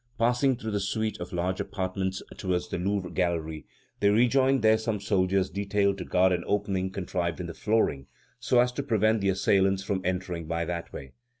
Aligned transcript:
Passing 0.17 0.55
through 0.55 0.71
the 0.71 0.79
suite 0.79 1.19
of 1.19 1.31
large 1.31 1.59
apartments 1.59 2.23
towards 2.35 2.69
the 2.69 2.79
Louvre 2.79 3.11
Gallery, 3.11 3.67
they 3.99 4.09
rejoined 4.09 4.63
there 4.63 4.79
some 4.79 4.99
soldiers 4.99 5.47
detailed 5.51 5.99
to 5.99 6.05
guard 6.05 6.31
an 6.31 6.43
opening 6.47 6.89
contrived 6.89 7.39
in 7.39 7.45
the 7.45 7.53
flooring, 7.53 8.07
so 8.39 8.59
as 8.59 8.71
to 8.71 8.81
prevent 8.81 9.21
the 9.21 9.29
assailants 9.29 9.83
from 9.83 10.01
entering 10.03 10.47
by 10.47 10.65
that 10.65 10.91
way. 10.91 11.11